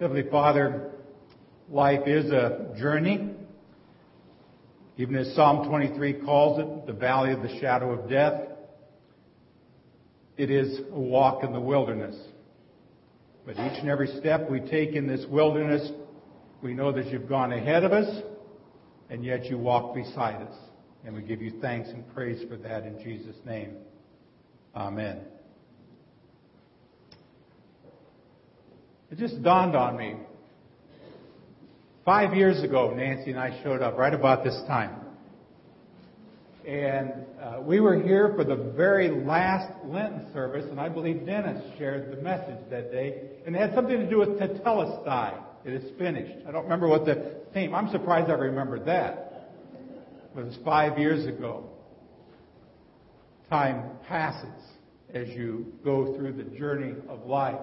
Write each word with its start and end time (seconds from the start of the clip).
Heavenly 0.00 0.30
Father, 0.30 0.92
life 1.68 2.06
is 2.06 2.30
a 2.30 2.72
journey. 2.78 3.30
Even 4.96 5.16
as 5.16 5.34
Psalm 5.34 5.68
23 5.68 6.20
calls 6.24 6.60
it, 6.60 6.86
the 6.86 6.92
valley 6.92 7.32
of 7.32 7.42
the 7.42 7.58
shadow 7.58 7.90
of 7.90 8.08
death, 8.08 8.42
it 10.36 10.52
is 10.52 10.78
a 10.92 10.98
walk 10.98 11.42
in 11.42 11.52
the 11.52 11.60
wilderness. 11.60 12.16
But 13.44 13.54
each 13.54 13.80
and 13.80 13.88
every 13.88 14.06
step 14.20 14.48
we 14.48 14.60
take 14.60 14.90
in 14.90 15.08
this 15.08 15.26
wilderness, 15.28 15.90
we 16.62 16.74
know 16.74 16.92
that 16.92 17.06
you've 17.06 17.28
gone 17.28 17.52
ahead 17.52 17.82
of 17.82 17.90
us, 17.90 18.22
and 19.10 19.24
yet 19.24 19.46
you 19.46 19.58
walk 19.58 19.96
beside 19.96 20.42
us. 20.42 20.54
And 21.04 21.16
we 21.16 21.22
give 21.22 21.42
you 21.42 21.54
thanks 21.60 21.88
and 21.88 22.08
praise 22.14 22.48
for 22.48 22.56
that 22.58 22.84
in 22.84 23.02
Jesus' 23.02 23.36
name. 23.44 23.78
Amen. 24.76 25.22
It 29.10 29.18
just 29.18 29.42
dawned 29.42 29.74
on 29.74 29.96
me. 29.96 30.16
Five 32.04 32.34
years 32.34 32.62
ago, 32.62 32.92
Nancy 32.94 33.30
and 33.30 33.38
I 33.38 33.62
showed 33.62 33.82
up 33.82 33.96
right 33.96 34.12
about 34.12 34.44
this 34.44 34.58
time. 34.66 34.94
And 36.66 37.12
uh, 37.42 37.60
we 37.62 37.80
were 37.80 37.98
here 37.98 38.34
for 38.36 38.44
the 38.44 38.56
very 38.76 39.08
last 39.08 39.72
Lenten 39.86 40.30
service, 40.34 40.66
and 40.70 40.78
I 40.78 40.90
believe 40.90 41.24
Dennis 41.24 41.62
shared 41.78 42.12
the 42.14 42.20
message 42.20 42.58
that 42.70 42.92
day. 42.92 43.30
And 43.46 43.56
it 43.56 43.58
had 43.58 43.74
something 43.74 43.96
to 43.96 44.08
do 44.08 44.18
with 44.18 44.38
Tetelestai. 44.38 45.42
It 45.64 45.72
is 45.72 45.98
finished. 45.98 46.46
I 46.46 46.50
don't 46.50 46.64
remember 46.64 46.86
what 46.86 47.06
the 47.06 47.36
theme. 47.54 47.74
I'm 47.74 47.90
surprised 47.90 48.30
I 48.30 48.34
remembered 48.34 48.84
that. 48.84 49.54
But 50.34 50.42
it 50.42 50.44
was 50.44 50.58
five 50.62 50.98
years 50.98 51.26
ago. 51.26 51.70
Time 53.48 53.90
passes 54.06 54.62
as 55.14 55.28
you 55.28 55.72
go 55.82 56.14
through 56.16 56.34
the 56.34 56.44
journey 56.58 56.94
of 57.08 57.24
life. 57.24 57.58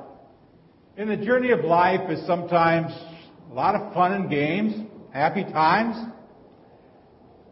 In 0.98 1.10
the 1.10 1.18
journey 1.18 1.52
of 1.52 1.66
life 1.66 2.10
is 2.10 2.26
sometimes 2.26 2.90
a 3.52 3.54
lot 3.54 3.76
of 3.76 3.94
fun 3.94 4.14
and 4.14 4.30
games, 4.30 4.88
happy 5.12 5.44
times, 5.44 5.98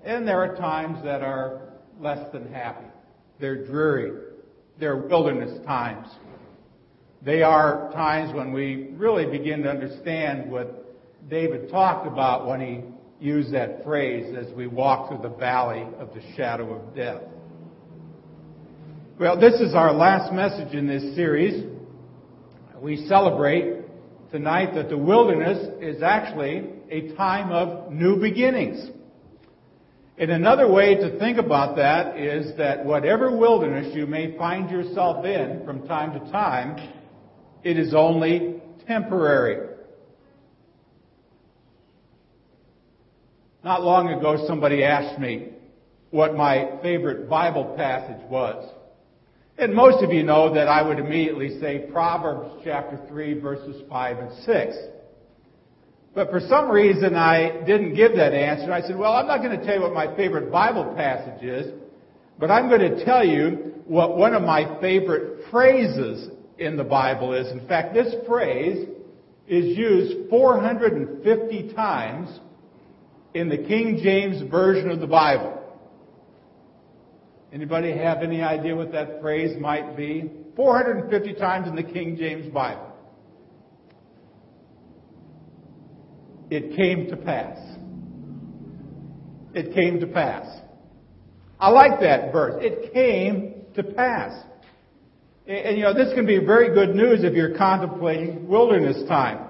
and 0.06 0.26
there 0.26 0.40
are 0.40 0.56
times 0.56 1.04
that 1.04 1.22
are 1.22 1.74
less 2.00 2.32
than 2.32 2.54
happy. 2.54 2.86
They're 3.42 3.66
dreary. 3.66 4.14
They're 4.80 4.96
wilderness 4.96 5.60
times. 5.66 6.08
They 7.22 7.44
are 7.44 7.92
times 7.92 8.34
when 8.34 8.54
we 8.54 8.92
really 8.94 9.26
begin 9.26 9.64
to 9.64 9.70
understand 9.70 10.50
what 10.50 10.96
David 11.30 11.70
talked 11.70 12.08
about 12.08 12.48
when 12.48 12.62
he 12.62 12.82
used 13.20 13.54
that 13.54 13.84
phrase 13.84 14.34
as 14.38 14.54
we 14.54 14.68
walk 14.68 15.10
through 15.10 15.22
the 15.22 15.36
valley 15.36 15.86
of 16.00 16.14
the 16.14 16.22
shadow 16.38 16.76
of 16.76 16.96
death. 16.96 17.24
Well, 19.20 19.38
this 19.38 19.56
is 19.56 19.76
our 19.76 19.92
last 19.92 20.32
message 20.32 20.74
in 20.74 20.88
this 20.88 21.14
series 21.14 21.73
we 22.84 22.98
celebrate 23.08 23.78
tonight 24.30 24.76
that 24.76 24.90
the 24.90 24.98
wilderness 24.98 25.70
is 25.80 26.04
actually 26.04 26.66
a 26.92 27.16
time 27.16 27.50
of 27.50 27.94
new 27.94 28.20
beginnings. 28.20 28.90
And 30.18 30.30
another 30.30 30.70
way 30.70 30.96
to 30.96 31.18
think 31.18 31.38
about 31.38 31.78
that 31.78 32.20
is 32.20 32.58
that 32.58 32.84
whatever 32.84 33.36
wilderness 33.38 33.96
you 33.96 34.06
may 34.06 34.38
find 34.38 34.70
yourself 34.70 35.24
in 35.26 35.64
from 35.66 35.88
time 35.88 36.12
to 36.20 36.30
time, 36.30 36.76
it 37.64 37.80
is 37.80 37.94
only 37.94 38.62
temporary. 38.86 39.70
Not 43.64 43.82
long 43.82 44.10
ago, 44.10 44.44
somebody 44.46 44.84
asked 44.84 45.18
me 45.22 45.54
what 46.10 46.36
my 46.36 46.80
favorite 46.82 47.30
Bible 47.30 47.76
passage 47.78 48.22
was. 48.30 48.70
And 49.58 49.74
most 49.74 50.04
of 50.04 50.12
you 50.12 50.24
know 50.24 50.54
that 50.54 50.68
I 50.68 50.82
would 50.82 51.00
immediately 51.00 51.60
say 51.60 51.86
Proverbs 51.92 52.62
chapter 52.64 53.00
3 53.08 53.40
verses 53.40 53.84
5 53.88 54.18
and 54.18 54.44
6. 54.44 54.76
But 56.16 56.30
for 56.30 56.40
some 56.40 56.70
reason 56.70 57.16
I 57.16 57.64
didn't 57.66 57.96
give 57.96 58.16
that 58.16 58.34
answer. 58.34 58.72
I 58.72 58.82
said, 58.82 58.98
well, 58.98 59.14
I'm 59.14 59.28
not 59.28 59.42
going 59.42 59.58
to 59.58 59.66
tell 59.66 59.76
you 59.76 59.82
what 59.82 59.94
my 59.94 60.16
favorite 60.16 60.52
Bible 60.52 60.94
passage 60.96 61.44
is, 61.44 61.74
but 62.40 62.50
I'm 62.50 62.68
going 62.68 62.82
to 62.82 63.06
tell 63.06 63.26
you 63.26 63.74
what 63.86 64.18
one 64.18 64.34
of 64.34 64.42
my 64.42 64.80
favorite 64.80 65.50
phrases 65.52 66.30
in 66.58 66.78
the 66.78 66.84
Bible 66.84 67.34
is. 67.34 67.52
In 67.52 67.68
fact, 67.68 67.94
this 67.94 68.14
phrase 68.28 68.88
is 69.48 69.78
used 69.78 70.30
450 70.30 71.74
times 71.74 72.40
in 73.34 73.50
the 73.50 73.58
King 73.58 74.00
James 74.04 74.50
Version 74.50 74.90
of 74.90 75.00
the 75.00 75.08
Bible. 75.08 75.63
Anybody 77.54 77.96
have 77.96 78.24
any 78.24 78.42
idea 78.42 78.76
what 78.76 78.92
that 78.94 79.22
phrase 79.22 79.56
might 79.60 79.96
be? 79.96 80.32
450 80.56 81.36
times 81.36 81.68
in 81.68 81.76
the 81.76 81.84
King 81.84 82.18
James 82.18 82.52
Bible. 82.52 82.92
It 86.50 86.76
came 86.76 87.08
to 87.10 87.16
pass. 87.16 87.58
It 89.54 89.72
came 89.76 90.00
to 90.00 90.08
pass. 90.08 90.48
I 91.60 91.70
like 91.70 92.00
that 92.02 92.32
verse. 92.32 92.56
It 92.58 92.92
came 92.92 93.66
to 93.76 93.84
pass. 93.84 94.34
And, 95.48 95.58
and, 95.58 95.78
you 95.78 95.84
know, 95.84 95.94
this 95.94 96.12
can 96.16 96.26
be 96.26 96.40
very 96.40 96.74
good 96.74 96.96
news 96.96 97.24
if 97.24 97.34
you're 97.34 97.56
contemplating 97.56 98.48
wilderness 98.48 99.08
time. 99.08 99.48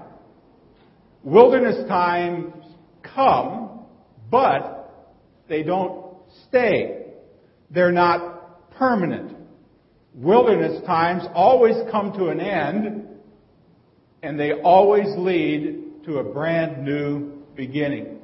Wilderness 1.22 1.88
times 1.88 2.52
come, 3.02 3.86
but 4.30 5.14
they 5.48 5.62
don't 5.62 6.16
stay. 6.48 6.93
They're 7.70 7.92
not 7.92 8.70
permanent. 8.72 9.36
Wilderness 10.14 10.84
times 10.86 11.24
always 11.34 11.76
come 11.90 12.12
to 12.12 12.28
an 12.28 12.40
end, 12.40 13.06
and 14.22 14.38
they 14.38 14.52
always 14.52 15.06
lead 15.16 16.04
to 16.04 16.18
a 16.18 16.24
brand 16.24 16.84
new 16.84 17.42
beginning. 17.56 18.18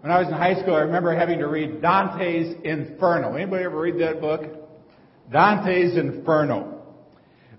When 0.00 0.10
I 0.10 0.18
was 0.18 0.28
in 0.28 0.34
high 0.34 0.60
school, 0.60 0.74
I 0.74 0.80
remember 0.80 1.14
having 1.14 1.38
to 1.38 1.46
read 1.46 1.80
Dante's 1.80 2.56
Inferno. 2.64 3.34
Anybody 3.34 3.64
ever 3.64 3.80
read 3.80 4.00
that 4.00 4.20
book? 4.20 4.42
Dante's 5.30 5.96
Inferno. 5.96 6.82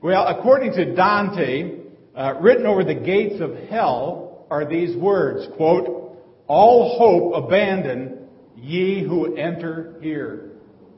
Well, 0.02 0.28
according 0.28 0.74
to 0.74 0.94
Dante, 0.94 1.80
uh, 2.14 2.34
written 2.42 2.66
over 2.66 2.84
the 2.84 2.96
gates 2.96 3.40
of 3.40 3.56
hell 3.70 4.46
are 4.50 4.66
these 4.66 4.96
words, 4.98 5.48
quote, 5.56 6.20
all 6.48 6.98
hope 6.98 7.46
abandon 7.46 8.23
ye 8.64 9.04
who 9.04 9.36
enter 9.36 9.96
here. 10.02 10.52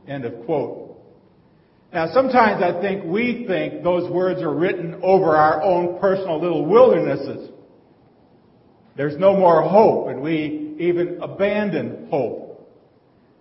End 0.08 0.24
of 0.24 0.46
quote. 0.46 0.98
Now, 1.92 2.14
sometimes 2.14 2.62
I 2.62 2.80
think 2.82 3.06
we 3.06 3.46
think 3.48 3.84
those 3.84 4.10
words 4.12 4.42
are 4.42 4.54
written 4.54 5.00
over 5.02 5.36
our 5.36 5.64
own 5.64 6.00
personal 6.00 6.40
little 6.42 6.66
wildernesses. 6.66 7.50
There's 8.96 9.18
no 9.18 9.36
more 9.36 9.62
hope, 9.62 10.10
and 10.10 10.22
we 10.22 10.76
even 10.80 11.20
abandon 11.22 12.08
hope. 12.10 12.70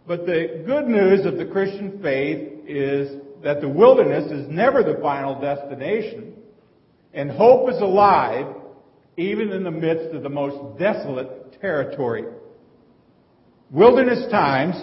But 0.06 0.26
the 0.26 0.62
good 0.66 0.86
news 0.86 1.26
of 1.26 1.36
the 1.36 1.46
Christian 1.46 2.00
faith 2.02 2.66
is 2.66 3.20
that 3.42 3.60
the 3.60 3.68
wilderness 3.68 4.30
is 4.30 4.48
never 4.48 4.82
the 4.82 4.98
final 5.02 5.40
destination, 5.40 6.34
and 7.12 7.30
hope 7.30 7.70
is 7.70 7.80
alive 7.80 8.46
even 9.16 9.52
in 9.52 9.64
the 9.64 9.70
midst 9.70 10.14
of 10.14 10.22
the 10.22 10.28
most 10.28 10.78
desolate 10.78 11.60
territory. 11.60 12.24
Wilderness 13.74 14.30
times 14.30 14.76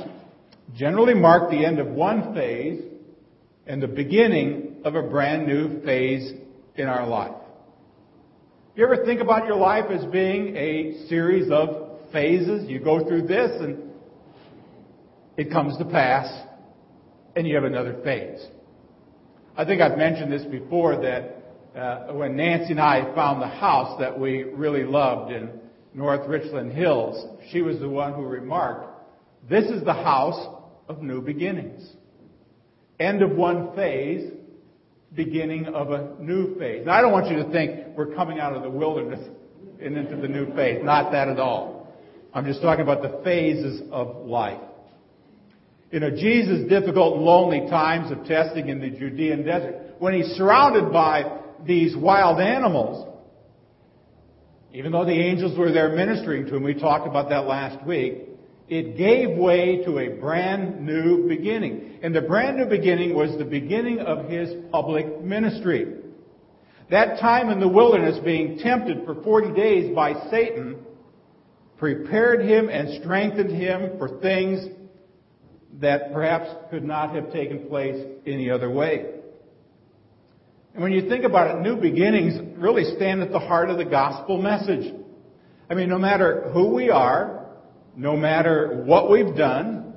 generally 0.75 1.13
mark 1.13 1.49
the 1.49 1.65
end 1.65 1.79
of 1.79 1.87
one 1.87 2.33
phase 2.35 2.83
and 3.65 3.81
the 3.81 3.87
beginning 3.87 4.81
of 4.83 4.95
a 4.95 5.01
brand 5.01 5.47
new 5.47 5.81
phase 5.85 6.33
in 6.75 6.87
our 6.87 7.07
life. 7.07 7.37
You 8.75 8.83
ever 8.83 9.05
think 9.05 9.21
about 9.21 9.45
your 9.45 9.55
life 9.55 9.85
as 9.89 10.03
being 10.07 10.57
a 10.57 11.07
series 11.07 11.49
of 11.49 11.99
phases? 12.11 12.69
You 12.69 12.81
go 12.81 13.07
through 13.07 13.27
this 13.27 13.51
and 13.61 13.93
it 15.37 15.49
comes 15.49 15.77
to 15.77 15.85
pass 15.85 16.27
and 17.37 17.47
you 17.47 17.55
have 17.55 17.63
another 17.63 17.97
phase. 18.03 18.45
I 19.55 19.63
think 19.63 19.81
I've 19.81 19.97
mentioned 19.97 20.33
this 20.33 20.43
before 20.43 21.01
that 21.01 21.79
uh, 21.79 22.11
when 22.11 22.35
Nancy 22.35 22.71
and 22.71 22.81
I 22.81 23.15
found 23.15 23.41
the 23.41 23.47
house 23.47 23.97
that 24.01 24.19
we 24.19 24.43
really 24.43 24.83
loved 24.83 25.31
in 25.31 25.60
North 25.93 26.27
Richland 26.27 26.71
Hills, 26.71 27.39
she 27.51 27.61
was 27.61 27.79
the 27.79 27.89
one 27.89 28.13
who 28.13 28.23
remarked, 28.23 28.87
this 29.49 29.65
is 29.65 29.83
the 29.83 29.93
house 29.93 30.47
of 30.87 31.01
new 31.01 31.21
beginnings. 31.21 31.87
End 32.99 33.21
of 33.21 33.31
one 33.31 33.75
phase, 33.75 34.31
beginning 35.15 35.67
of 35.67 35.91
a 35.91 36.15
new 36.19 36.57
phase. 36.57 36.85
Now 36.85 36.93
I 36.93 37.01
don't 37.01 37.11
want 37.11 37.29
you 37.29 37.37
to 37.37 37.51
think 37.51 37.97
we're 37.97 38.13
coming 38.13 38.39
out 38.39 38.55
of 38.55 38.63
the 38.63 38.69
wilderness 38.69 39.19
and 39.81 39.97
into 39.97 40.15
the 40.15 40.27
new 40.27 40.53
phase. 40.55 40.81
Not 40.83 41.11
that 41.11 41.27
at 41.27 41.39
all. 41.39 41.93
I'm 42.33 42.45
just 42.45 42.61
talking 42.61 42.83
about 42.83 43.01
the 43.01 43.21
phases 43.23 43.81
of 43.91 44.25
life. 44.25 44.61
You 45.91 45.99
know, 45.99 46.09
Jesus' 46.09 46.69
difficult 46.69 47.15
and 47.15 47.25
lonely 47.25 47.69
times 47.69 48.11
of 48.11 48.25
testing 48.25 48.69
in 48.69 48.79
the 48.79 48.89
Judean 48.89 49.43
desert, 49.43 49.95
when 49.99 50.13
he's 50.13 50.27
surrounded 50.37 50.93
by 50.93 51.39
these 51.65 51.95
wild 51.97 52.39
animals, 52.39 53.07
even 54.73 54.91
though 54.91 55.05
the 55.05 55.11
angels 55.11 55.57
were 55.57 55.71
there 55.71 55.89
ministering 55.89 56.45
to 56.45 56.55
him, 56.55 56.63
we 56.63 56.73
talked 56.73 57.07
about 57.07 57.29
that 57.29 57.45
last 57.45 57.85
week, 57.85 58.29
it 58.69 58.95
gave 58.95 59.37
way 59.37 59.83
to 59.83 59.99
a 59.99 60.19
brand 60.19 60.85
new 60.85 61.27
beginning. 61.27 61.99
And 62.03 62.15
the 62.15 62.21
brand 62.21 62.57
new 62.57 62.65
beginning 62.65 63.13
was 63.13 63.37
the 63.37 63.43
beginning 63.43 63.99
of 63.99 64.29
his 64.29 64.49
public 64.71 65.21
ministry. 65.21 65.95
That 66.89 67.19
time 67.19 67.49
in 67.49 67.59
the 67.59 67.67
wilderness 67.67 68.19
being 68.23 68.59
tempted 68.59 69.05
for 69.05 69.21
40 69.23 69.53
days 69.53 69.93
by 69.93 70.13
Satan 70.29 70.77
prepared 71.77 72.45
him 72.45 72.69
and 72.69 73.01
strengthened 73.01 73.51
him 73.51 73.97
for 73.97 74.21
things 74.21 74.67
that 75.79 76.13
perhaps 76.13 76.49
could 76.69 76.83
not 76.83 77.13
have 77.15 77.31
taken 77.33 77.67
place 77.67 78.05
any 78.25 78.49
other 78.49 78.69
way. 78.69 79.20
And 80.73 80.83
when 80.83 80.93
you 80.93 81.09
think 81.09 81.25
about 81.25 81.55
it, 81.55 81.61
new 81.61 81.75
beginnings 81.75 82.57
really 82.57 82.95
stand 82.95 83.21
at 83.21 83.31
the 83.31 83.39
heart 83.39 83.69
of 83.69 83.77
the 83.77 83.85
gospel 83.85 84.41
message. 84.41 84.93
I 85.69 85.73
mean, 85.73 85.89
no 85.89 85.97
matter 85.97 86.49
who 86.53 86.73
we 86.73 86.89
are, 86.89 87.45
no 87.95 88.15
matter 88.15 88.83
what 88.85 89.09
we've 89.09 89.35
done, 89.35 89.93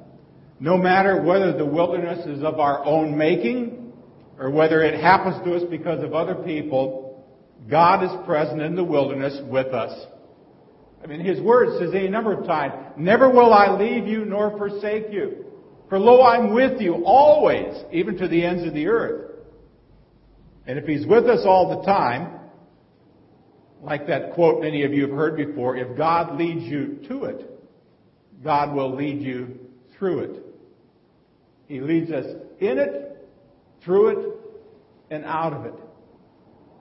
no 0.59 0.77
matter 0.77 1.23
whether 1.23 1.57
the 1.57 1.67
wilderness 1.67 2.27
is 2.27 2.43
of 2.43 2.59
our 2.59 2.85
own 2.85 3.17
making 3.17 3.93
or 4.39 4.51
whether 4.51 4.83
it 4.83 5.01
happens 5.01 5.37
to 5.45 5.55
us 5.55 5.63
because 5.71 6.03
of 6.03 6.15
other 6.15 6.35
people, 6.35 7.25
God 7.71 8.03
is 8.03 8.27
present 8.27 8.61
in 8.61 8.75
the 8.75 8.85
wilderness 8.85 9.41
with 9.49 9.69
us. 9.69 10.07
I 11.03 11.07
mean, 11.07 11.21
His 11.21 11.41
Word 11.41 11.79
says 11.79 11.95
a 11.95 12.09
number 12.09 12.33
of 12.33 12.47
times, 12.47 12.75
Never 12.97 13.31
will 13.31 13.53
I 13.53 13.77
leave 13.77 14.07
you 14.07 14.25
nor 14.25 14.57
forsake 14.57 15.13
you. 15.13 15.45
For 15.89 15.99
lo, 15.99 16.23
I'm 16.23 16.55
with 16.55 16.81
you 16.81 17.05
always, 17.05 17.75
even 17.93 18.17
to 18.19 18.27
the 18.27 18.45
ends 18.45 18.67
of 18.67 18.75
the 18.75 18.87
earth. 18.87 19.34
And 20.67 20.79
if 20.79 20.85
He's 20.87 21.07
with 21.07 21.27
us 21.27 21.41
all 21.45 21.79
the 21.79 21.87
time, 21.87 22.41
like 23.83 24.07
that 24.07 24.33
quote 24.33 24.63
many 24.63 24.85
of 24.85 24.93
you 24.93 25.03
have 25.03 25.17
heard 25.17 25.37
before, 25.37 25.77
if 25.77 25.97
God 25.97 26.39
leads 26.39 26.65
you 26.65 27.01
to 27.09 27.25
it, 27.25 27.51
God 28.43 28.75
will 28.75 28.95
lead 28.95 29.21
you 29.21 29.59
through 29.99 30.21
it. 30.21 30.43
He 31.67 31.81
leads 31.81 32.11
us 32.11 32.27
in 32.61 32.79
it, 32.79 33.29
through 33.85 34.09
it, 34.09 34.35
and 35.11 35.25
out 35.25 35.53
of 35.53 35.67
it. 35.67 35.75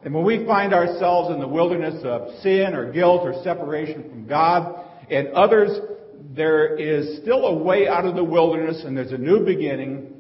And 0.03 0.13
when 0.13 0.25
we 0.25 0.45
find 0.45 0.73
ourselves 0.73 1.33
in 1.33 1.39
the 1.39 1.47
wilderness 1.47 2.03
of 2.03 2.39
sin 2.41 2.73
or 2.73 2.91
guilt 2.91 3.21
or 3.23 3.41
separation 3.43 4.09
from 4.09 4.27
God 4.27 4.85
and 5.09 5.29
others, 5.29 5.79
there 6.35 6.75
is 6.75 7.19
still 7.21 7.45
a 7.45 7.55
way 7.55 7.87
out 7.87 8.05
of 8.05 8.15
the 8.15 8.23
wilderness 8.23 8.83
and 8.83 8.97
there's 8.97 9.13
a 9.13 9.17
new 9.17 9.45
beginning. 9.45 10.13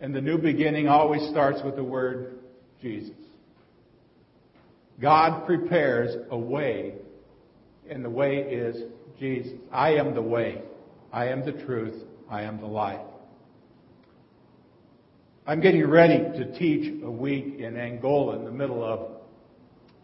And 0.00 0.14
the 0.14 0.20
new 0.20 0.38
beginning 0.38 0.86
always 0.86 1.28
starts 1.30 1.60
with 1.64 1.74
the 1.74 1.82
word 1.82 2.35
Jesus. 2.80 3.16
God 5.00 5.46
prepares 5.46 6.16
a 6.30 6.38
way, 6.38 6.94
and 7.88 8.04
the 8.04 8.10
way 8.10 8.38
is 8.38 8.76
Jesus. 9.18 9.52
I 9.70 9.94
am 9.94 10.14
the 10.14 10.22
way. 10.22 10.62
I 11.12 11.28
am 11.28 11.44
the 11.44 11.52
truth. 11.52 11.94
I 12.30 12.42
am 12.42 12.60
the 12.60 12.66
life. 12.66 13.00
I'm 15.46 15.60
getting 15.60 15.86
ready 15.86 16.18
to 16.18 16.58
teach 16.58 17.02
a 17.04 17.10
week 17.10 17.58
in 17.58 17.76
Angola 17.76 18.36
in 18.36 18.44
the 18.44 18.50
middle 18.50 18.82
of 18.82 19.12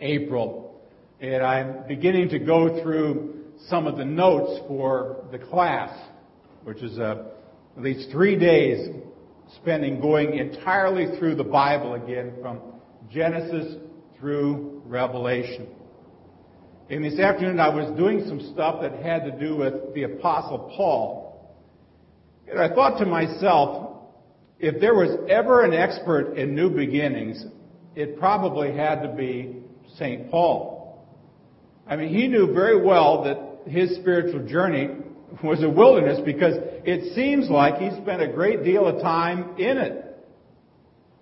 April. 0.01 0.81
And 1.21 1.43
I'm 1.43 1.87
beginning 1.89 2.29
to 2.31 2.39
go 2.39 2.83
through 2.83 3.43
some 3.69 3.87
of 3.87 3.97
the 3.97 4.05
notes 4.05 4.61
for 4.69 5.25
the 5.33 5.39
class, 5.39 5.91
which 6.65 6.83
is 6.83 6.99
uh, 6.99 7.25
at 7.77 7.83
least 7.83 8.11
three 8.11 8.39
days 8.39 8.95
spending 9.57 10.01
going 10.01 10.39
entirely 10.39 11.19
through 11.19 11.35
the 11.35 11.45
Bible 11.45 11.95
again 11.95 12.33
from 12.41 12.61
Genesis 13.11 13.77
through 14.19 14.83
Revelation. 14.87 15.69
And 16.89 17.05
this 17.05 17.19
afternoon 17.19 17.61
I 17.61 17.69
was 17.69 17.97
doing 17.97 18.25
some 18.27 18.53
stuff 18.53 18.83
that 18.83 19.03
had 19.03 19.25
to 19.25 19.39
do 19.39 19.57
with 19.57 19.95
the 19.95 20.05
Apostle 20.05 20.73
Paul. 20.77 21.57
And 22.49 22.61
I 22.61 22.75
thought 22.75 22.99
to 22.99 23.07
myself, 23.07 23.99
if 24.59 24.81
there 24.81 24.95
was 24.95 25.11
ever 25.29 25.65
an 25.65 25.75
expert 25.75 26.35
in 26.35 26.55
new 26.55 26.71
beginnings, 26.71 27.45
it 27.95 28.19
probably 28.19 28.75
had 28.75 29.03
to 29.03 29.09
be 29.09 29.63
St. 29.97 30.31
Paul. 30.31 31.07
I 31.87 31.97
mean, 31.97 32.09
he 32.09 32.29
knew 32.29 32.53
very 32.53 32.81
well 32.81 33.25
that 33.25 33.71
his 33.71 33.97
spiritual 33.97 34.47
journey 34.47 34.89
was 35.43 35.63
a 35.63 35.69
wilderness 35.69 36.21
because 36.25 36.55
it 36.85 37.15
seems 37.15 37.49
like 37.49 37.77
he 37.77 37.91
spent 38.03 38.23
a 38.23 38.29
great 38.29 38.65
deal 38.65 38.87
of 38.87 39.01
time 39.01 39.57
in 39.59 39.79
it. 39.79 40.17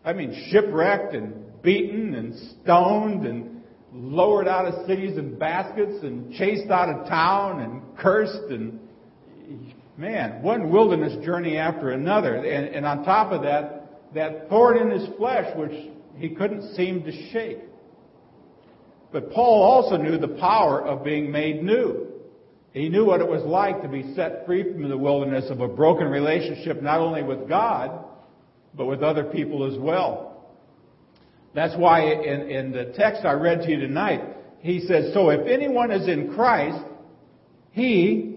I 0.04 0.12
mean, 0.12 0.48
shipwrecked 0.50 1.14
and 1.14 1.62
beaten 1.62 2.14
and 2.14 2.34
stoned 2.62 3.26
and 3.26 3.62
lowered 3.92 4.48
out 4.48 4.66
of 4.66 4.86
cities 4.86 5.18
in 5.18 5.38
baskets 5.38 6.02
and 6.02 6.32
chased 6.34 6.70
out 6.70 6.88
of 6.88 7.08
town 7.08 7.60
and 7.60 7.82
cursed 7.98 8.50
and 8.50 8.80
man, 9.96 10.42
one 10.42 10.70
wilderness 10.70 11.22
journey 11.24 11.56
after 11.56 11.90
another. 11.90 12.36
And, 12.36 12.74
and 12.74 12.86
on 12.86 13.04
top 13.04 13.32
of 13.32 13.42
that, 13.42 14.12
that 14.14 14.48
thorn 14.48 14.78
in 14.78 14.90
his 14.90 15.08
flesh, 15.16 15.54
which 15.56 15.90
he 16.16 16.30
couldn't 16.30 16.74
seem 16.74 17.04
to 17.04 17.12
shake. 17.30 17.58
But 19.12 19.32
Paul 19.32 19.62
also 19.62 19.96
knew 19.96 20.18
the 20.18 20.28
power 20.28 20.82
of 20.82 21.04
being 21.04 21.30
made 21.30 21.62
new. 21.62 22.09
He 22.72 22.88
knew 22.88 23.04
what 23.04 23.20
it 23.20 23.28
was 23.28 23.42
like 23.42 23.82
to 23.82 23.88
be 23.88 24.14
set 24.14 24.46
free 24.46 24.62
from 24.62 24.88
the 24.88 24.96
wilderness 24.96 25.50
of 25.50 25.60
a 25.60 25.68
broken 25.68 26.08
relationship, 26.08 26.80
not 26.82 27.00
only 27.00 27.22
with 27.22 27.48
God, 27.48 28.04
but 28.74 28.86
with 28.86 29.02
other 29.02 29.24
people 29.24 29.64
as 29.70 29.78
well. 29.78 30.46
That's 31.54 31.76
why 31.76 32.02
in, 32.02 32.48
in 32.48 32.70
the 32.70 32.92
text 32.96 33.24
I 33.24 33.32
read 33.32 33.62
to 33.62 33.70
you 33.70 33.80
tonight, 33.80 34.22
he 34.60 34.80
says, 34.80 35.12
So 35.12 35.30
if 35.30 35.48
anyone 35.48 35.90
is 35.90 36.06
in 36.06 36.32
Christ, 36.34 36.84
he 37.72 38.36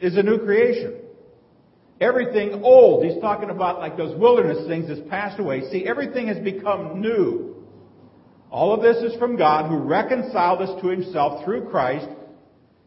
is 0.00 0.16
a 0.16 0.22
new 0.22 0.38
creation. 0.38 0.96
Everything 2.00 2.62
old, 2.64 3.04
he's 3.04 3.20
talking 3.20 3.50
about 3.50 3.78
like 3.78 3.98
those 3.98 4.18
wilderness 4.18 4.66
things, 4.66 4.88
has 4.88 5.00
passed 5.10 5.38
away. 5.38 5.70
See, 5.70 5.86
everything 5.86 6.28
has 6.28 6.38
become 6.38 7.02
new. 7.02 7.56
All 8.50 8.72
of 8.72 8.80
this 8.80 8.96
is 9.12 9.18
from 9.18 9.36
God 9.36 9.68
who 9.68 9.76
reconciled 9.76 10.62
us 10.62 10.80
to 10.80 10.88
himself 10.88 11.44
through 11.44 11.68
Christ 11.68 12.08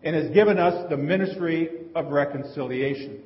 and 0.03 0.15
has 0.15 0.29
given 0.31 0.57
us 0.59 0.89
the 0.89 0.97
ministry 0.97 1.69
of 1.95 2.07
reconciliation. 2.07 3.21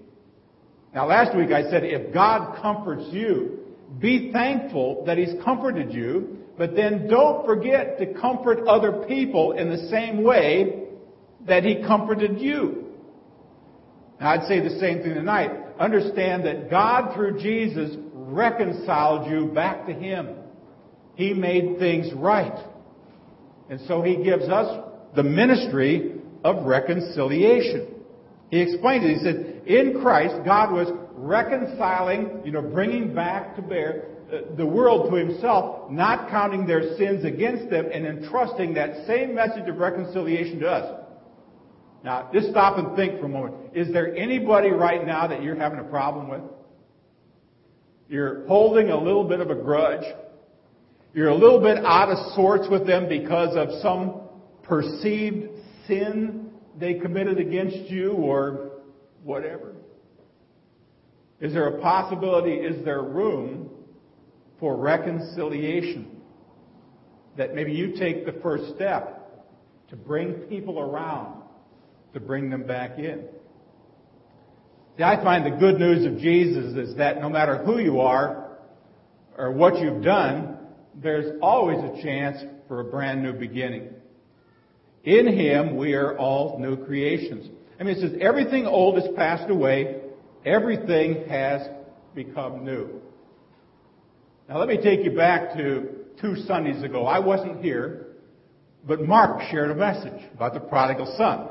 Now 0.94 1.08
last 1.08 1.36
week 1.36 1.52
I 1.52 1.70
said 1.70 1.84
if 1.84 2.14
God 2.14 2.62
comforts 2.62 3.06
you, 3.12 3.60
be 4.00 4.32
thankful 4.32 5.06
that 5.06 5.18
he's 5.18 5.34
comforted 5.44 5.94
you, 5.94 6.38
but 6.58 6.76
then 6.76 7.08
don't 7.08 7.46
forget 7.46 7.98
to 8.00 8.14
comfort 8.14 8.68
other 8.68 9.06
people 9.08 9.54
in 9.54 9.70
the 9.70 9.90
same 9.90 10.24
way 10.24 10.84
that 11.48 11.64
he 11.64 11.84
comforted 11.86 12.40
you. 12.40 12.86
Now 14.20 14.32
I'd 14.32 14.48
say 14.48 14.60
the 14.60 14.80
same 14.80 15.02
thing 15.02 15.14
tonight. 15.14 15.52
Understand 15.80 16.46
that 16.46 16.70
God 16.70 17.14
through 17.16 17.40
Jesus 17.40 17.96
reconciled 18.14 19.32
you 19.32 19.48
back 19.48 19.86
to 19.88 19.94
him. 19.94 20.36
He 21.16 21.34
made 21.34 21.80
things 21.80 22.12
right. 22.14 22.58
And 23.70 23.80
so 23.88 24.02
he 24.02 24.24
gives 24.24 24.48
us 24.50 24.84
the 25.16 25.24
ministry 25.24 26.17
of 26.48 26.66
reconciliation. 26.66 27.94
He 28.50 28.62
explained 28.62 29.04
it. 29.04 29.18
He 29.18 29.24
said, 29.24 29.64
in 29.66 30.00
Christ, 30.02 30.36
God 30.46 30.72
was 30.72 30.88
reconciling, 31.16 32.42
you 32.46 32.52
know, 32.52 32.62
bringing 32.62 33.14
back 33.14 33.56
to 33.58 33.62
bear 33.62 34.06
uh, 34.32 34.56
the 34.56 34.66
world 34.66 35.10
to 35.12 35.16
himself, 35.18 35.92
not 35.92 36.30
counting 36.30 36.66
their 36.66 36.96
sins 36.98 37.26
against 37.26 37.70
them, 37.70 37.88
and 37.92 38.06
entrusting 38.06 38.74
that 38.76 39.06
same 39.06 39.36
message 39.36 39.68
of 39.68 39.78
reconciliation 39.78 40.60
to 40.60 40.70
us. 40.70 41.04
Now, 42.04 42.30
just 42.34 42.50
stop 42.50 42.78
and 42.78 42.96
think 42.96 43.20
for 43.20 43.26
a 43.26 43.30
moment. 43.30 43.56
Is 43.74 43.92
there 43.92 44.16
anybody 44.16 44.70
right 44.70 45.06
now 45.06 45.28
that 45.28 45.44
you're 45.44 45.56
having 45.56 45.80
a 45.80 45.84
problem 45.84 46.30
with? 46.30 46.42
You're 48.08 48.48
holding 48.48 48.90
a 48.90 48.98
little 48.98 49.26
bit 49.26 49.42
of 49.42 49.50
a 49.50 49.56
grudge. 49.56 50.06
You're 51.14 51.30
a 51.30 51.36
little 51.36 51.60
bit 51.60 51.84
out 51.84 52.10
of 52.10 52.34
sorts 52.36 52.70
with 52.70 52.88
them 52.88 53.10
because 53.10 53.58
of 53.58 53.82
some 53.82 54.22
perceived 54.64 55.57
sin 55.88 56.52
they 56.80 56.96
committed 56.96 57.40
against 57.40 57.90
you 57.90 58.12
or 58.12 58.72
whatever. 59.24 59.76
Is 61.40 61.54
there 61.54 61.68
a 61.68 61.82
possibility, 61.82 62.54
is 62.54 62.84
there 62.86 63.02
room 63.02 63.70
for 64.60 64.76
reconciliation? 64.76 66.22
That 67.38 67.54
maybe 67.54 67.72
you 67.74 67.96
take 67.98 68.26
the 68.26 68.40
first 68.42 68.76
step 68.76 69.46
to 69.90 69.96
bring 69.96 70.34
people 70.50 70.80
around 70.80 71.44
to 72.14 72.20
bring 72.20 72.50
them 72.50 72.64
back 72.66 72.98
in. 72.98 73.26
See, 74.98 75.04
I 75.04 75.24
find 75.24 75.46
the 75.46 75.58
good 75.58 75.80
news 75.80 76.06
of 76.06 76.18
Jesus 76.18 76.76
is 76.76 76.96
that 76.98 77.22
no 77.22 77.30
matter 77.30 77.64
who 77.64 77.78
you 77.78 78.00
are 78.00 78.58
or 79.38 79.52
what 79.52 79.80
you've 79.80 80.04
done, 80.04 80.58
there's 80.96 81.40
always 81.42 81.78
a 81.78 82.02
chance 82.02 82.38
for 82.68 82.80
a 82.80 82.84
brand 82.84 83.22
new 83.22 83.34
beginning. 83.34 83.90
In 85.04 85.28
Him, 85.28 85.78
we 85.78 85.94
are 85.94 86.18
all 86.18 86.60
new 86.60 86.86
creations. 86.86 87.50
I 87.80 87.84
mean, 87.84 87.98
it 87.98 88.02
says 88.02 88.20
everything 88.20 88.66
old 88.66 89.02
has 89.02 89.14
passed 89.16 89.50
away, 89.50 90.02
everything 90.46 91.28
has 91.30 91.68
become 92.16 92.66
new. 92.66 93.02
Now, 94.50 94.60
let 94.60 94.68
me 94.68 94.78
take 94.82 95.04
you 95.04 95.12
back 95.12 95.54
to 95.56 95.90
two 96.20 96.36
Sundays 96.48 96.82
ago. 96.84 97.06
I 97.06 97.20
wasn't 97.20 97.64
here, 97.64 98.08
but 98.86 99.02
Mark 99.02 99.42
shared 99.52 99.72
a 99.72 99.76
message 99.76 100.22
about 100.34 100.54
the 100.54 100.60
prodigal 100.60 101.14
son. 101.18 101.50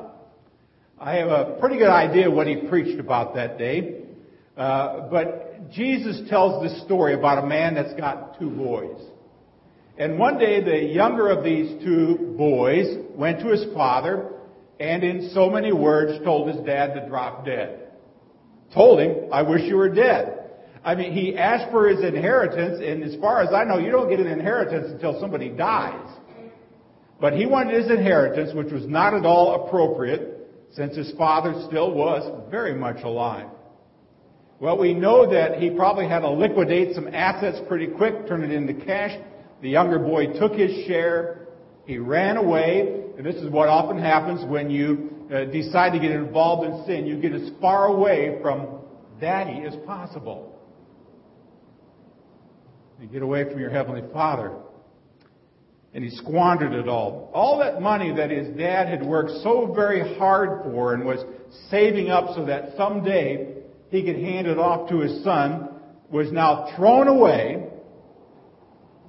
I 0.99 1.15
have 1.15 1.27
a 1.27 1.57
pretty 1.59 1.77
good 1.77 1.91
idea 1.91 2.29
what 2.29 2.47
he 2.47 2.67
preached 2.67 2.99
about 2.99 3.35
that 3.35 3.57
day. 3.57 4.01
Uh, 4.57 5.07
but 5.09 5.69
Jesus 5.69 6.27
tells 6.29 6.63
this 6.63 6.81
story 6.83 7.13
about 7.13 7.43
a 7.43 7.47
man 7.47 7.75
that's 7.75 7.93
got 7.93 8.39
two 8.39 8.49
boys. 8.49 8.97
And 9.97 10.19
one 10.19 10.37
day 10.37 10.63
the 10.63 10.93
younger 10.93 11.29
of 11.29 11.43
these 11.43 11.81
two 11.83 12.35
boys 12.37 12.97
went 13.15 13.39
to 13.39 13.47
his 13.47 13.65
father 13.73 14.31
and 14.79 15.03
in 15.03 15.31
so 15.33 15.49
many 15.49 15.71
words 15.71 16.23
told 16.23 16.49
his 16.49 16.63
dad 16.65 16.93
to 16.93 17.07
drop 17.07 17.45
dead. 17.45 17.87
Told 18.73 18.99
him, 18.99 19.29
I 19.31 19.41
wish 19.41 19.63
you 19.63 19.75
were 19.75 19.89
dead. 19.89 20.37
I 20.83 20.93
mean, 20.95 21.13
he 21.13 21.35
asked 21.35 21.71
for 21.71 21.89
his 21.89 22.03
inheritance, 22.03 22.79
and 22.83 23.03
as 23.03 23.19
far 23.19 23.41
as 23.41 23.53
I 23.53 23.63
know, 23.63 23.79
you 23.79 23.91
don't 23.91 24.09
get 24.09 24.19
an 24.19 24.27
inheritance 24.27 24.87
until 24.91 25.19
somebody 25.19 25.49
dies. 25.49 26.07
But 27.19 27.33
he 27.33 27.45
wanted 27.45 27.81
his 27.81 27.91
inheritance, 27.91 28.53
which 28.53 28.71
was 28.71 28.85
not 28.85 29.13
at 29.13 29.25
all 29.25 29.65
appropriate, 29.65 30.47
since 30.73 30.95
his 30.95 31.11
father 31.17 31.65
still 31.67 31.91
was 31.91 32.49
very 32.51 32.75
much 32.75 33.03
alive. 33.03 33.47
Well, 34.59 34.77
we 34.77 34.93
know 34.93 35.31
that 35.31 35.59
he 35.59 35.71
probably 35.71 36.07
had 36.07 36.19
to 36.19 36.29
liquidate 36.29 36.93
some 36.93 37.07
assets 37.13 37.57
pretty 37.67 37.87
quick, 37.87 38.27
turn 38.27 38.43
it 38.43 38.51
into 38.51 38.73
cash. 38.73 39.17
The 39.61 39.69
younger 39.69 39.99
boy 39.99 40.33
took 40.39 40.53
his 40.53 40.85
share. 40.85 41.47
He 41.85 41.97
ran 41.97 42.37
away, 42.37 43.03
and 43.17 43.25
this 43.25 43.35
is 43.35 43.49
what 43.49 43.69
often 43.69 43.97
happens 43.97 44.45
when 44.45 44.69
you 44.69 45.27
uh, 45.33 45.45
decide 45.45 45.93
to 45.93 45.99
get 45.99 46.11
involved 46.11 46.67
in 46.69 46.85
sin. 46.85 47.07
You 47.07 47.19
get 47.19 47.33
as 47.33 47.49
far 47.59 47.87
away 47.87 48.39
from 48.41 48.79
daddy 49.19 49.65
as 49.65 49.75
possible. 49.85 50.53
You 53.01 53.07
get 53.07 53.21
away 53.21 53.43
from 53.49 53.59
your 53.59 53.69
heavenly 53.69 54.03
father. 54.11 54.53
And 55.93 56.03
he 56.03 56.11
squandered 56.11 56.73
it 56.73 56.87
all. 56.87 57.31
All 57.33 57.59
that 57.59 57.81
money 57.81 58.13
that 58.15 58.29
his 58.29 58.55
dad 58.57 58.87
had 58.87 59.03
worked 59.03 59.31
so 59.43 59.73
very 59.73 60.17
hard 60.17 60.63
for 60.63 60.93
and 60.93 61.05
was 61.05 61.23
saving 61.71 62.09
up 62.09 62.35
so 62.35 62.45
that 62.45 62.75
someday 62.77 63.55
he 63.89 64.03
could 64.03 64.17
hand 64.17 64.47
it 64.47 64.57
off 64.57 64.89
to 64.89 64.99
his 64.99 65.23
son 65.23 65.69
was 66.11 66.31
now 66.31 66.73
thrown 66.75 67.07
away, 67.07 67.66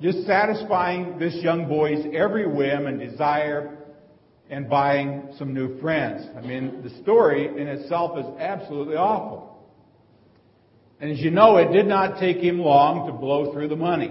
just 0.00 0.26
satisfying 0.26 1.18
this 1.18 1.34
young 1.42 1.68
boy's 1.68 2.04
every 2.14 2.46
whim 2.46 2.86
and 2.86 3.00
desire 3.00 3.76
and 4.50 4.68
buying 4.68 5.30
some 5.38 5.52
new 5.52 5.80
friends. 5.80 6.26
I 6.36 6.40
mean, 6.40 6.82
the 6.82 6.90
story 7.02 7.46
in 7.48 7.68
itself 7.68 8.18
is 8.18 8.26
absolutely 8.38 8.96
awful. 8.96 9.66
And 11.00 11.12
as 11.12 11.18
you 11.18 11.30
know, 11.30 11.56
it 11.58 11.72
did 11.72 11.86
not 11.86 12.18
take 12.18 12.38
him 12.38 12.58
long 12.58 13.06
to 13.06 13.12
blow 13.12 13.52
through 13.52 13.68
the 13.68 13.76
money. 13.76 14.10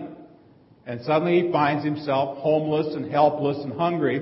And 0.86 1.02
suddenly 1.02 1.42
he 1.42 1.52
finds 1.52 1.84
himself 1.84 2.38
homeless 2.38 2.96
and 2.96 3.12
helpless 3.12 3.58
and 3.64 3.74
hungry. 3.74 4.18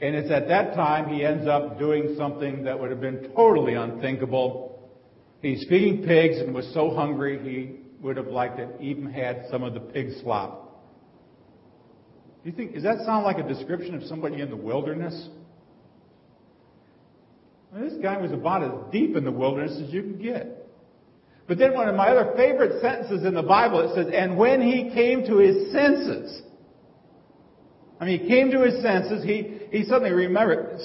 And 0.00 0.14
it's 0.14 0.30
at 0.30 0.48
that 0.48 0.74
time 0.74 1.12
he 1.12 1.24
ends 1.24 1.46
up 1.46 1.78
doing 1.78 2.14
something 2.16 2.64
that 2.64 2.78
would 2.78 2.90
have 2.90 3.00
been 3.00 3.30
totally 3.34 3.74
unthinkable. 3.74 4.90
He's 5.42 5.66
feeding 5.68 6.04
pigs 6.06 6.38
and 6.38 6.54
was 6.54 6.72
so 6.72 6.94
hungry 6.94 7.38
he 7.42 7.80
would 8.02 8.16
have 8.16 8.28
liked 8.28 8.58
to 8.58 8.80
even 8.80 9.10
had 9.10 9.44
some 9.50 9.62
of 9.62 9.74
the 9.74 9.80
pig 9.80 10.10
slop. 10.22 10.67
You 12.44 12.52
think, 12.52 12.74
does 12.74 12.84
that 12.84 12.98
sound 13.04 13.24
like 13.24 13.38
a 13.38 13.46
description 13.46 13.94
of 13.94 14.02
somebody 14.04 14.40
in 14.40 14.50
the 14.50 14.56
wilderness? 14.56 15.28
This 17.74 17.94
guy 18.02 18.16
was 18.16 18.32
about 18.32 18.62
as 18.62 18.70
deep 18.92 19.16
in 19.16 19.24
the 19.24 19.30
wilderness 19.30 19.78
as 19.84 19.92
you 19.92 20.02
can 20.02 20.22
get. 20.22 20.66
But 21.46 21.58
then 21.58 21.74
one 21.74 21.88
of 21.88 21.94
my 21.94 22.08
other 22.08 22.32
favorite 22.36 22.80
sentences 22.80 23.24
in 23.24 23.34
the 23.34 23.42
Bible, 23.42 23.80
it 23.80 23.94
says, 23.94 24.12
and 24.14 24.36
when 24.36 24.60
he 24.60 24.90
came 24.94 25.24
to 25.26 25.38
his 25.38 25.72
senses, 25.72 26.42
I 28.00 28.04
mean, 28.04 28.20
he 28.20 28.28
came 28.28 28.50
to 28.50 28.62
his 28.62 28.82
senses, 28.82 29.24
he, 29.24 29.58
he 29.70 29.84
suddenly 29.84 30.12
remembered, 30.12 30.78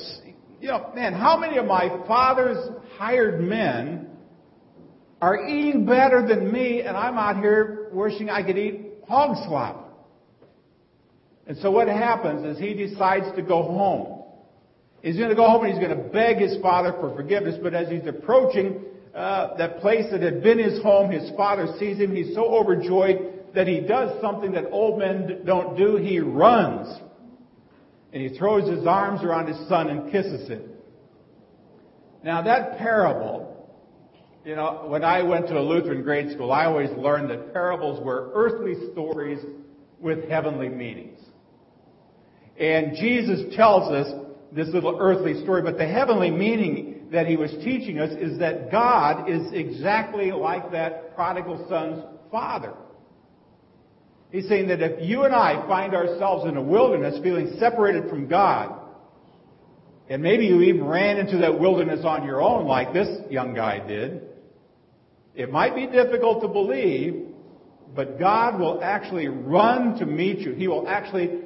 you 0.62 0.70
know, 0.70 0.92
man, 0.96 1.14
how 1.14 1.38
many 1.38 1.58
of 1.58 1.66
my 1.66 1.90
father's 2.08 2.58
hired 2.98 3.42
men 3.42 4.10
are 5.22 5.48
eating 5.48 5.86
better 5.86 6.26
than 6.28 6.52
me 6.52 6.82
and 6.82 6.98
I'm 6.98 7.18
out 7.18 7.38
here 7.38 7.90
wishing 7.92 8.30
I 8.30 8.44
could 8.44 8.58
eat 8.58 8.82
hog 9.08 9.36
slop? 9.48 9.83
And 11.48 11.58
so 11.58 11.72
what 11.72 11.88
happens 11.88 12.46
is 12.46 12.62
he 12.62 12.74
decides 12.74 13.26
to 13.36 13.42
go 13.42 13.64
home. 13.64 14.24
He's 15.02 15.18
going 15.18 15.30
to 15.30 15.36
go 15.36 15.48
home 15.48 15.66
and 15.66 15.74
he's 15.74 15.86
going 15.86 15.98
to 15.98 16.10
beg 16.10 16.38
his 16.38 16.62
father 16.62 16.94
for 16.94 17.14
forgiveness, 17.16 17.56
but 17.62 17.74
as 17.74 17.90
he's 17.90 18.08
approaching 18.08 18.86
uh, 19.14 19.56
that 19.58 19.80
place 19.80 20.06
that 20.12 20.22
had 20.22 20.42
been 20.42 20.58
his 20.58 20.82
home. 20.82 21.12
His 21.12 21.30
father 21.38 21.68
sees 21.78 21.98
him. 21.98 22.16
He's 22.16 22.34
so 22.34 22.46
overjoyed 22.46 23.54
that 23.54 23.68
he 23.68 23.80
does 23.80 24.20
something 24.22 24.52
that 24.54 24.72
old 24.72 24.98
men 24.98 25.44
don't 25.46 25.78
do. 25.78 25.98
He 25.98 26.20
runs. 26.20 27.00
And 28.12 28.22
he 28.22 28.38
throws 28.38 28.68
his 28.70 28.88
arms 28.88 29.24
around 29.24 29.48
his 29.48 29.68
son 29.68 29.90
and 29.90 30.12
kisses 30.12 30.48
him. 30.48 30.64
Now 32.24 32.42
that 32.42 32.78
parable, 32.78 33.70
you 34.46 34.56
know, 34.56 34.86
when 34.88 35.04
I 35.04 35.22
went 35.24 35.48
to 35.48 35.60
a 35.60 35.62
Lutheran 35.62 36.04
grade 36.04 36.32
school, 36.32 36.52
I 36.52 36.66
always 36.66 36.90
learned 36.92 37.30
that 37.30 37.54
parables 37.54 38.04
were 38.04 38.32
earthly 38.34 38.76
stories 38.92 39.40
with 40.00 40.28
heavenly 40.30 40.70
meanings. 40.70 41.20
And 42.60 42.96
Jesus 42.96 43.56
tells 43.56 43.92
us 43.92 44.14
this 44.52 44.68
little 44.70 44.98
earthly 45.00 45.42
story, 45.44 45.62
but 45.62 45.78
the 45.78 45.88
heavenly 45.88 46.30
meaning 46.30 47.08
that 47.12 47.28
he 47.28 47.36
was 47.38 47.52
teaching 47.64 48.00
us 48.00 48.12
is 48.20 48.40
that 48.40 48.72
God 48.72 49.30
is 49.30 49.52
exactly 49.54 50.32
like 50.32 50.72
that 50.72 51.16
prodigal 51.16 51.66
son's 51.70 52.04
father. 52.32 52.74
He's 54.32 54.48
saying 54.48 54.68
that 54.70 54.82
if 54.82 55.08
you 55.08 55.24
and 55.24 55.34
I 55.34 55.68
find 55.68 55.94
ourselves 55.94 56.48
in 56.48 56.58
a 56.58 56.62
wilderness 56.62 57.20
feeling 57.22 57.56
separated 57.60 58.10
from 58.10 58.28
God, 58.28 58.80
and 60.10 60.22
maybe 60.22 60.46
you 60.46 60.62
even 60.62 60.86
ran 60.86 61.18
into 61.18 61.38
that 61.38 61.60
wilderness 61.60 62.04
on 62.04 62.26
your 62.26 62.42
own 62.42 62.66
like 62.66 62.94
this 62.94 63.08
young 63.30 63.54
guy 63.54 63.86
did, 63.88 64.24
it 65.36 65.52
might 65.52 65.76
be 65.76 65.88
difficult 65.88 66.42
to 66.42 66.48
believe, 66.48 67.28
but 67.96 68.20
God 68.20 68.60
will 68.60 68.84
actually 68.84 69.28
run 69.28 69.98
to 70.00 70.06
meet 70.06 70.40
you. 70.40 70.54
He 70.54 70.68
will 70.68 70.88
actually 70.88 71.42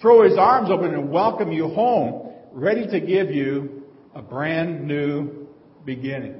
throw 0.00 0.22
his 0.28 0.38
arms 0.38 0.70
open 0.70 0.94
and 0.94 1.10
welcome 1.10 1.52
you 1.52 1.68
home, 1.68 2.32
ready 2.52 2.86
to 2.86 3.00
give 3.00 3.30
you 3.30 3.84
a 4.14 4.22
brand 4.22 4.86
new 4.86 5.46
beginning. 5.84 6.36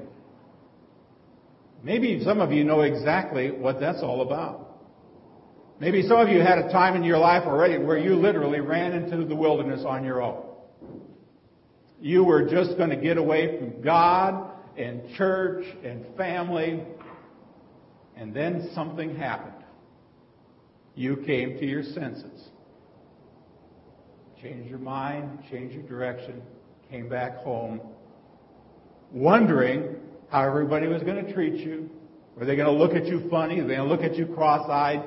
Maybe 1.83 2.23
some 2.23 2.39
of 2.41 2.51
you 2.51 2.63
know 2.63 2.81
exactly 2.81 3.51
what 3.51 3.79
that's 3.79 4.01
all 4.01 4.21
about. 4.21 4.67
Maybe 5.79 6.03
some 6.07 6.19
of 6.19 6.29
you 6.29 6.39
had 6.39 6.59
a 6.59 6.71
time 6.71 6.95
in 6.95 7.03
your 7.03 7.17
life 7.17 7.43
already 7.47 7.77
where 7.79 7.97
you 7.97 8.15
literally 8.15 8.59
ran 8.59 8.91
into 8.93 9.25
the 9.25 9.35
wilderness 9.35 9.83
on 9.85 10.03
your 10.03 10.21
own. 10.21 10.43
You 11.99 12.23
were 12.23 12.47
just 12.47 12.77
going 12.77 12.91
to 12.91 12.95
get 12.95 13.17
away 13.17 13.57
from 13.57 13.81
God 13.81 14.51
and 14.77 15.01
church 15.15 15.65
and 15.83 16.05
family, 16.15 16.83
and 18.15 18.33
then 18.33 18.69
something 18.73 19.15
happened. 19.15 19.63
You 20.95 21.17
came 21.25 21.57
to 21.57 21.65
your 21.65 21.83
senses. 21.83 22.50
Changed 24.41 24.69
your 24.69 24.79
mind, 24.79 25.39
changed 25.51 25.75
your 25.75 25.83
direction, 25.83 26.41
came 26.89 27.07
back 27.07 27.37
home 27.37 27.79
wondering 29.11 29.97
how 30.29 30.43
everybody 30.43 30.87
was 30.87 31.03
going 31.03 31.23
to 31.23 31.33
treat 31.33 31.55
you. 31.55 31.89
Were 32.35 32.45
they 32.45 32.55
going 32.55 32.67
to 32.67 32.73
look 32.73 32.93
at 32.93 33.05
you 33.05 33.29
funny? 33.29 33.61
Were 33.61 33.67
they 33.67 33.75
going 33.75 33.89
to 33.89 33.95
look 33.95 34.03
at 34.03 34.15
you 34.15 34.25
cross-eyed? 34.25 35.03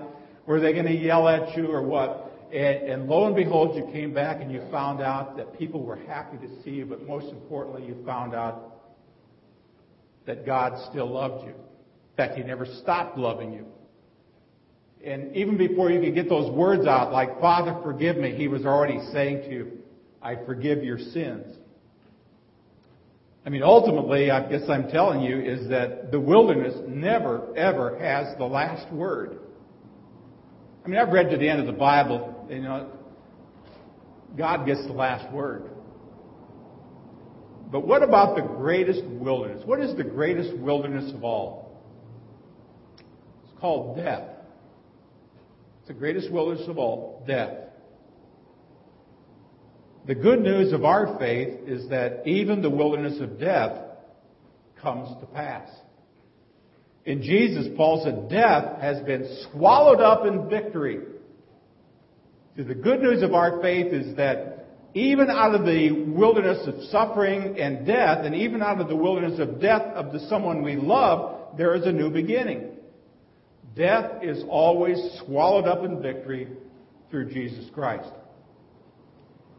Were 0.47 0.61
they 0.61 0.73
going 0.73 0.87
to 0.87 0.95
yell 0.95 1.27
at 1.29 1.57
you 1.57 1.71
or 1.71 1.83
what? 1.83 2.31
And, 2.53 2.89
and 2.89 3.09
lo 3.09 3.27
and 3.27 3.35
behold, 3.35 3.77
you 3.77 3.91
came 3.93 4.13
back 4.13 4.41
and 4.43 4.53
you 4.53 4.63
found 4.71 5.01
out 5.01 5.37
that 5.39 5.59
people 5.59 5.83
were 5.83 5.97
happy 5.97 6.37
to 6.37 6.63
see 6.63 6.71
you, 6.71 6.87
but 6.87 7.07
most 7.07 7.29
importantly, 7.33 7.87
you 7.87 7.97
found 8.05 8.35
out 8.35 8.83
that 10.27 10.45
God 10.45 10.79
still 10.91 11.11
loved 11.11 11.45
you. 11.45 11.51
In 11.51 12.17
fact, 12.17 12.37
He 12.37 12.43
never 12.43 12.67
stopped 12.67 13.17
loving 13.19 13.53
you. 13.53 13.67
And 15.05 15.37
even 15.37 15.57
before 15.57 15.91
you 15.91 16.01
could 16.01 16.15
get 16.15 16.29
those 16.29 16.51
words 16.51 16.87
out, 16.87 17.13
like, 17.13 17.41
Father, 17.41 17.79
forgive 17.83 18.17
me, 18.17 18.35
He 18.35 18.49
was 18.49 18.65
already 18.65 19.01
saying 19.13 19.43
to 19.43 19.51
you, 19.51 19.73
I 20.23 20.37
forgive 20.47 20.83
your 20.83 20.99
sins. 20.99 21.57
I 23.47 23.51
mean, 23.51 23.63
ultimately, 23.63 24.31
I 24.31 24.49
guess 24.49 24.63
I'm 24.71 24.89
telling 24.89 25.21
you 25.21 25.39
is 25.39 25.69
that 25.69 26.11
the 26.11 26.19
wilderness 26.19 26.75
never, 26.89 27.55
ever 27.57 27.99
has 27.99 28.35
the 28.39 28.47
last 28.47 28.91
word. 28.91 29.39
I 30.85 30.89
mean, 30.89 30.99
I've 30.99 31.13
read 31.13 31.31
to 31.31 31.37
the 31.37 31.49
end 31.49 31.61
of 31.61 31.67
the 31.67 31.73
Bible, 31.73 32.47
you 32.49 32.63
know, 32.63 32.91
God 34.37 34.67
gets 34.67 34.87
the 34.87 34.93
last 34.93 35.31
word. 35.33 35.71
But 37.71 37.87
what 37.87 38.03
about 38.03 38.37
the 38.37 38.43
greatest 38.43 39.05
wilderness? 39.05 39.63
What 39.67 39.81
is 39.81 39.95
the 39.97 40.05
greatest 40.05 40.57
wilderness 40.57 41.13
of 41.13 41.23
all? 41.25 41.83
It's 43.45 43.61
called 43.61 43.97
death. 43.97 44.34
The 45.87 45.95
greatest 45.95 46.31
wilderness 46.31 46.67
of 46.69 46.79
all, 46.79 47.23
death. 47.27 47.59
The 50.07 50.15
good 50.15 50.41
news 50.41 50.73
of 50.73 50.85
our 50.85 51.19
faith 51.19 51.67
is 51.67 51.89
that 51.89 52.27
even 52.27 52.63
the 52.63 52.71
wilderness 52.71 53.21
of 53.21 53.39
death 53.39 53.79
comes 54.81 55.09
to 55.21 55.27
pass. 55.27 55.69
In 57.05 57.23
Jesus, 57.23 57.67
Paul 57.77 58.03
said, 58.05 58.31
death 58.31 58.81
has 58.81 59.03
been 59.05 59.45
swallowed 59.51 60.01
up 60.01 60.27
in 60.27 60.49
victory. 60.49 61.01
So 62.57 62.65
the 62.65 62.75
good 62.75 63.01
news 63.01 63.23
of 63.23 63.35
our 63.35 63.61
faith 63.61 63.93
is 63.93 64.17
that 64.17 64.67
even 64.95 65.29
out 65.29 65.55
of 65.55 65.67
the 65.67 65.91
wilderness 65.91 66.67
of 66.67 66.83
suffering 66.85 67.59
and 67.59 67.85
death, 67.87 68.25
and 68.25 68.35
even 68.35 68.63
out 68.63 68.81
of 68.81 68.89
the 68.89 68.97
wilderness 68.97 69.41
of 69.41 69.61
death 69.61 69.83
of 69.83 70.13
the 70.13 70.21
someone 70.29 70.63
we 70.63 70.77
love, 70.77 71.57
there 71.59 71.75
is 71.75 71.85
a 71.85 71.93
new 71.93 72.11
beginning. 72.11 72.74
Death 73.75 74.23
is 74.23 74.45
always 74.49 74.99
swallowed 75.25 75.67
up 75.67 75.85
in 75.85 76.01
victory 76.01 76.49
through 77.11 77.33
Jesus 77.33 77.69
Christ. 77.73 78.11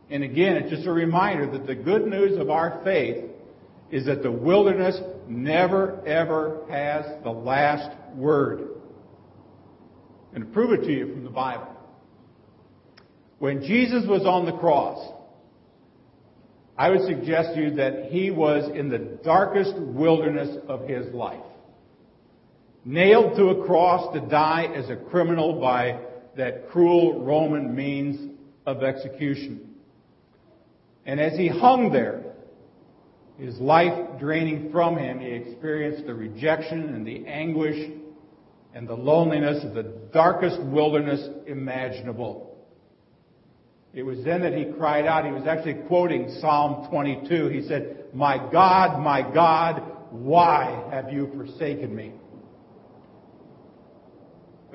And 0.10 0.24
again, 0.24 0.57
it's 0.57 0.69
just 0.69 0.88
a 0.88 0.91
reminder 0.91 1.50
that 1.51 1.67
the 1.67 1.75
good 1.75 2.05
news 2.05 2.38
of 2.38 2.50
our 2.50 2.81
faith 2.84 3.25
is 3.91 4.05
that 4.05 4.24
the 4.24 4.31
wilderness 4.31 5.00
never 5.27 6.05
ever 6.07 6.62
has 6.69 7.05
the 7.24 7.31
last 7.31 7.89
word. 8.15 8.69
And 10.34 10.45
to 10.45 10.51
prove 10.51 10.72
it 10.72 10.86
to 10.86 10.91
you 10.91 11.13
from 11.13 11.24
the 11.24 11.29
Bible. 11.29 11.67
When 13.39 13.62
Jesus 13.62 14.05
was 14.07 14.25
on 14.25 14.45
the 14.45 14.53
cross, 14.53 15.13
I 16.77 16.89
would 16.89 17.01
suggest 17.01 17.55
to 17.55 17.62
you 17.62 17.75
that 17.75 18.05
he 18.12 18.31
was 18.31 18.69
in 18.75 18.89
the 18.89 19.00
darkest 19.24 19.75
wilderness 19.77 20.57
of 20.67 20.88
his 20.88 21.13
life. 21.13 21.43
Nailed 22.85 23.35
to 23.35 23.49
a 23.49 23.65
cross 23.65 24.13
to 24.13 24.21
die 24.21 24.71
as 24.75 24.91
a 24.91 24.95
criminal 24.95 25.59
by 25.59 25.99
that 26.37 26.69
cruel 26.69 27.23
Roman 27.23 27.75
means 27.75 28.31
of 28.67 28.83
execution. 28.83 29.71
And 31.05 31.19
as 31.19 31.37
he 31.37 31.47
hung 31.47 31.91
there, 31.91 32.23
his 33.39 33.57
life 33.59 34.19
draining 34.19 34.71
from 34.71 34.97
him, 34.97 35.19
he 35.19 35.27
experienced 35.27 36.05
the 36.05 36.13
rejection 36.13 36.93
and 36.93 37.05
the 37.05 37.25
anguish 37.25 37.91
and 38.73 38.87
the 38.87 38.93
loneliness 38.93 39.63
of 39.63 39.73
the 39.73 39.91
darkest 40.13 40.61
wilderness 40.61 41.27
imaginable. 41.47 42.55
It 43.93 44.03
was 44.03 44.23
then 44.23 44.41
that 44.41 44.53
he 44.53 44.65
cried 44.77 45.05
out. 45.05 45.25
He 45.25 45.31
was 45.31 45.47
actually 45.47 45.85
quoting 45.87 46.37
Psalm 46.41 46.87
22. 46.89 47.47
He 47.47 47.67
said, 47.67 48.05
My 48.13 48.37
God, 48.51 48.99
my 49.01 49.21
God, 49.21 49.81
why 50.11 50.89
have 50.91 51.11
you 51.11 51.31
forsaken 51.33 51.95
me? 51.95 52.11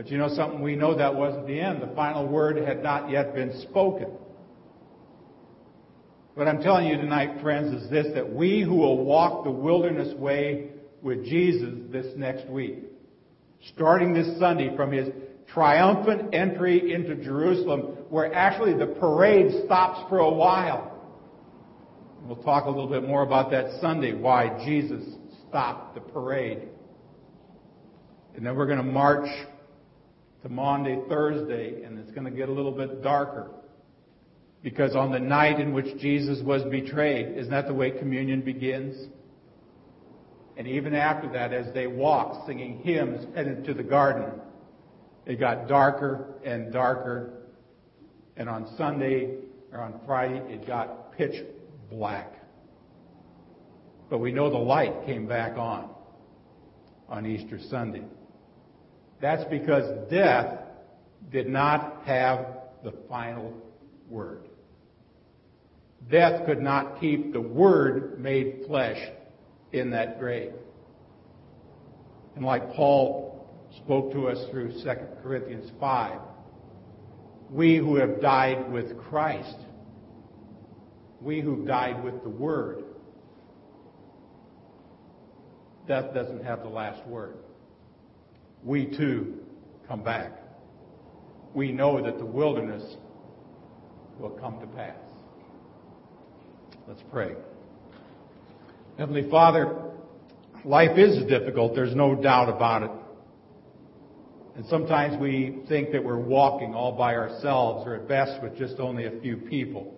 But 0.00 0.10
you 0.10 0.16
know 0.16 0.34
something? 0.34 0.62
We 0.62 0.76
know 0.76 0.96
that 0.96 1.14
wasn't 1.14 1.46
the 1.46 1.60
end. 1.60 1.82
The 1.82 1.94
final 1.94 2.26
word 2.26 2.56
had 2.56 2.82
not 2.82 3.10
yet 3.10 3.34
been 3.34 3.60
spoken. 3.60 4.08
What 6.32 6.48
I'm 6.48 6.62
telling 6.62 6.86
you 6.86 6.96
tonight, 6.96 7.42
friends, 7.42 7.82
is 7.82 7.90
this 7.90 8.06
that 8.14 8.32
we 8.32 8.62
who 8.62 8.76
will 8.76 9.04
walk 9.04 9.44
the 9.44 9.50
wilderness 9.50 10.14
way 10.14 10.70
with 11.02 11.22
Jesus 11.26 11.74
this 11.90 12.06
next 12.16 12.48
week, 12.48 12.78
starting 13.74 14.14
this 14.14 14.38
Sunday 14.38 14.74
from 14.74 14.90
his 14.90 15.10
triumphant 15.52 16.34
entry 16.34 16.94
into 16.94 17.16
Jerusalem, 17.16 17.98
where 18.08 18.32
actually 18.32 18.72
the 18.72 18.86
parade 18.86 19.52
stops 19.66 20.08
for 20.08 20.20
a 20.20 20.32
while. 20.32 20.98
We'll 22.22 22.42
talk 22.42 22.64
a 22.64 22.70
little 22.70 22.88
bit 22.88 23.06
more 23.06 23.22
about 23.22 23.50
that 23.50 23.82
Sunday, 23.82 24.14
why 24.14 24.64
Jesus 24.64 25.04
stopped 25.46 25.94
the 25.94 26.00
parade. 26.00 26.68
And 28.34 28.46
then 28.46 28.56
we're 28.56 28.64
going 28.64 28.78
to 28.78 28.82
march 28.82 29.28
to 30.42 30.48
Maundy, 30.48 30.98
Thursday, 31.08 31.82
and 31.82 31.98
it's 31.98 32.10
going 32.12 32.24
to 32.24 32.30
get 32.30 32.48
a 32.48 32.52
little 32.52 32.72
bit 32.72 33.02
darker. 33.02 33.50
Because 34.62 34.94
on 34.94 35.10
the 35.10 35.18
night 35.18 35.58
in 35.58 35.72
which 35.72 35.98
Jesus 35.98 36.42
was 36.44 36.62
betrayed, 36.64 37.36
isn't 37.36 37.50
that 37.50 37.66
the 37.66 37.74
way 37.74 37.90
communion 37.90 38.42
begins? 38.42 39.08
And 40.56 40.66
even 40.66 40.94
after 40.94 41.30
that, 41.32 41.52
as 41.52 41.72
they 41.72 41.86
walked, 41.86 42.46
singing 42.46 42.80
hymns, 42.82 43.26
headed 43.34 43.64
to 43.64 43.74
the 43.74 43.82
garden, 43.82 44.32
it 45.24 45.40
got 45.40 45.68
darker 45.68 46.34
and 46.44 46.72
darker. 46.72 47.30
And 48.36 48.48
on 48.48 48.74
Sunday 48.76 49.36
or 49.72 49.80
on 49.80 50.00
Friday, 50.06 50.42
it 50.52 50.66
got 50.66 51.16
pitch 51.16 51.44
black. 51.90 52.34
But 54.10 54.18
we 54.18 54.32
know 54.32 54.50
the 54.50 54.58
light 54.58 55.06
came 55.06 55.26
back 55.26 55.56
on 55.56 55.88
on 57.08 57.26
Easter 57.26 57.58
Sunday. 57.70 58.04
That's 59.20 59.44
because 59.50 60.08
death 60.10 60.58
did 61.30 61.48
not 61.48 62.02
have 62.06 62.46
the 62.82 62.92
final 63.08 63.52
word. 64.08 64.48
Death 66.10 66.46
could 66.46 66.62
not 66.62 67.00
keep 67.00 67.32
the 67.32 67.40
Word 67.40 68.18
made 68.18 68.62
flesh 68.66 68.98
in 69.72 69.90
that 69.90 70.18
grave. 70.18 70.52
And 72.34 72.44
like 72.44 72.72
Paul 72.72 73.46
spoke 73.84 74.12
to 74.12 74.28
us 74.28 74.38
through 74.50 74.72
2 74.82 74.90
Corinthians 75.22 75.70
5. 75.78 76.18
We 77.50 77.76
who 77.76 77.96
have 77.96 78.20
died 78.20 78.72
with 78.72 78.98
Christ, 78.98 79.56
we 81.20 81.40
who 81.40 81.66
died 81.66 82.02
with 82.02 82.22
the 82.22 82.28
Word, 82.30 82.84
death 85.86 86.14
doesn't 86.14 86.44
have 86.44 86.62
the 86.62 86.68
last 86.68 87.04
word. 87.06 87.36
We 88.64 88.86
too 88.86 89.38
come 89.88 90.02
back. 90.02 90.32
We 91.54 91.72
know 91.72 92.02
that 92.02 92.18
the 92.18 92.24
wilderness 92.24 92.96
will 94.18 94.30
come 94.30 94.60
to 94.60 94.66
pass. 94.66 94.96
Let's 96.86 97.02
pray. 97.10 97.34
Heavenly 98.98 99.28
Father, 99.30 99.76
life 100.64 100.98
is 100.98 101.24
difficult. 101.26 101.74
There's 101.74 101.94
no 101.94 102.14
doubt 102.14 102.48
about 102.48 102.82
it. 102.82 102.90
And 104.56 104.66
sometimes 104.66 105.18
we 105.18 105.62
think 105.68 105.92
that 105.92 106.04
we're 106.04 106.18
walking 106.18 106.74
all 106.74 106.92
by 106.92 107.14
ourselves 107.14 107.86
or 107.86 107.94
at 107.94 108.08
best 108.08 108.42
with 108.42 108.58
just 108.58 108.78
only 108.78 109.06
a 109.06 109.20
few 109.22 109.38
people. 109.38 109.94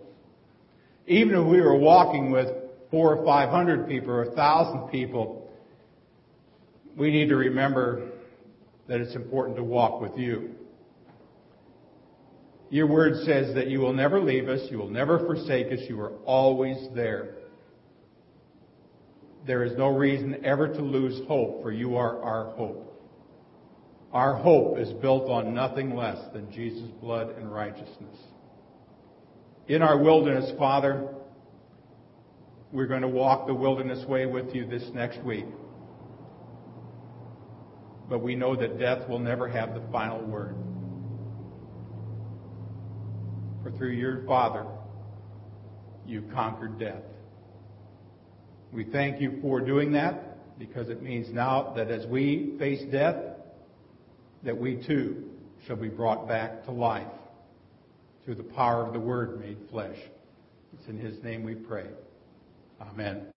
Even 1.09 1.35
if 1.35 1.47
we 1.47 1.61
were 1.61 1.77
walking 1.77 2.31
with 2.31 2.49
four 2.91 3.17
or 3.17 3.25
five 3.25 3.49
hundred 3.49 3.89
people 3.89 4.11
or 4.11 4.23
a 4.23 4.37
thousand 4.37 4.89
people, 4.89 5.51
we 6.97 7.11
need 7.11 7.29
to 7.31 7.37
remember 7.37 8.12
that 8.89 9.01
it's 9.01 9.15
important 9.15 9.57
to 9.57 9.65
walk 9.65 10.01
with 10.01 10.17
you. 10.17 10.51
Your 12.71 12.87
word 12.87 13.25
says 13.25 13.55
that 13.55 13.69
you 13.69 13.81
will 13.81 13.93
never 13.93 14.21
leave 14.21 14.49
us, 14.49 14.61
you 14.71 14.79
will 14.79 14.89
never 14.89 15.19
forsake 15.19 15.71
us, 15.73 15.81
you 15.89 16.01
are 16.01 16.13
always 16.25 16.79
there. 16.95 17.35
There 19.47 19.65
is 19.65 19.77
no 19.77 19.89
reason 19.89 20.45
ever 20.45 20.69
to 20.69 20.81
lose 20.81 21.21
hope, 21.27 21.63
for 21.63 21.71
you 21.73 21.97
are 21.97 22.23
our 22.23 22.51
hope. 22.57 22.89
Our 24.13 24.37
hope 24.37 24.79
is 24.79 24.93
built 24.95 25.29
on 25.29 25.55
nothing 25.55 25.95
less 25.97 26.19
than 26.33 26.53
Jesus' 26.53 26.91
blood 27.01 27.37
and 27.37 27.53
righteousness. 27.53 28.17
In 29.69 29.83
our 29.83 29.99
wilderness, 29.99 30.53
Father, 30.59 31.09
we're 32.73 32.87
going 32.87 33.03
to 33.03 33.09
walk 33.09 33.47
the 33.47 33.55
wilderness 33.55 34.07
way 34.07 34.27
with 34.27 34.55
you 34.55 34.67
this 34.67 34.85
next 34.95 35.23
week. 35.25 35.47
But 38.13 38.21
we 38.21 38.35
know 38.35 38.55
that 38.55 38.79
death 38.79 39.09
will 39.09 39.21
never 39.21 39.49
have 39.49 39.73
the 39.73 39.81
final 39.91 40.21
word. 40.21 40.55
For 43.63 43.71
through 43.71 43.93
your 43.93 44.27
Father, 44.27 44.67
you 46.07 46.21
conquered 46.35 46.79
death. 46.79 47.05
We 48.71 48.85
thank 48.85 49.19
you 49.23 49.39
for 49.41 49.63
doing 49.63 49.93
that 49.93 50.59
because 50.59 50.91
it 50.91 51.03
means 51.03 51.33
now 51.33 51.73
that 51.75 51.91
as 51.91 52.07
we 52.07 52.53
face 52.59 52.83
death, 52.93 53.17
that 54.43 54.59
we 54.59 54.85
too 54.87 55.31
shall 55.67 55.77
be 55.77 55.89
brought 55.89 56.29
back 56.29 56.67
to 56.67 56.71
life 56.71 57.09
through 58.27 58.35
the 58.35 58.43
power 58.43 58.85
of 58.85 58.93
the 58.93 59.01
Word 59.01 59.41
made 59.41 59.57
flesh. 59.71 59.97
It's 60.75 60.87
in 60.87 60.99
His 60.99 61.23
name 61.23 61.45
we 61.45 61.55
pray. 61.55 61.87
Amen. 62.79 63.32